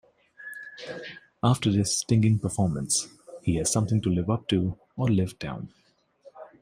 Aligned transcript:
After 1.43 1.71
this 1.71 1.99
stinging 1.99 2.39
performance, 2.39 3.07
he 3.43 3.57
has 3.57 3.71
something 3.71 4.01
to 4.01 4.09
live 4.09 4.31
up 4.31 4.47
to-or 4.47 5.07
live 5.07 5.37
down. 5.37 5.71